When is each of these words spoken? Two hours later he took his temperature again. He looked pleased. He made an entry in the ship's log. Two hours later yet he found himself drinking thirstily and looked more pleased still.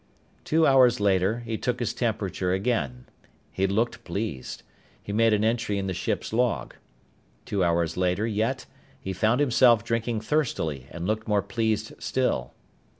Two 0.43 0.65
hours 0.65 0.99
later 0.99 1.41
he 1.41 1.59
took 1.59 1.79
his 1.79 1.93
temperature 1.93 2.51
again. 2.53 3.05
He 3.51 3.67
looked 3.67 4.03
pleased. 4.03 4.63
He 4.99 5.13
made 5.13 5.31
an 5.31 5.43
entry 5.43 5.77
in 5.77 5.85
the 5.85 5.93
ship's 5.93 6.33
log. 6.33 6.73
Two 7.45 7.63
hours 7.63 7.97
later 7.97 8.25
yet 8.25 8.65
he 8.99 9.13
found 9.13 9.41
himself 9.41 9.83
drinking 9.83 10.21
thirstily 10.21 10.87
and 10.89 11.05
looked 11.05 11.27
more 11.27 11.43
pleased 11.43 11.93
still. 12.01 12.55